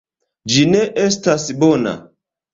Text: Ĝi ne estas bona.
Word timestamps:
Ĝi 0.53 0.63
ne 0.69 0.81
estas 1.03 1.47
bona. 1.61 1.95